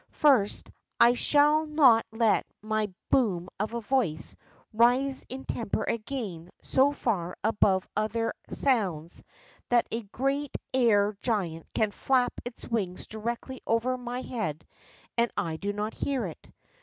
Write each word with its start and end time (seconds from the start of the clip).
First, 0.13 0.71
I 0.99 1.13
shall 1.13 1.67
not 1.67 2.07
let 2.11 2.47
my 2.63 2.91
boom 3.11 3.49
of 3.59 3.75
a 3.75 3.81
voice 3.81 4.35
rise 4.73 5.23
in 5.29 5.43
temper 5.43 5.83
again 5.83 6.49
so 6.63 6.91
far 6.91 7.37
above 7.43 7.87
all 7.95 8.05
other 8.05 8.33
sounds 8.49 9.23
that 9.69 9.85
a 9.91 10.01
great 10.01 10.57
air 10.73 11.15
giant 11.21 11.67
can 11.75 11.91
flap 11.91 12.33
its 12.45 12.67
wings 12.67 13.05
directly 13.05 13.61
over 13.67 13.95
my 13.95 14.21
head 14.21 14.65
and 15.19 15.29
I 15.37 15.59
not 15.61 15.93
hear 15.93 16.25
it. 16.25 16.47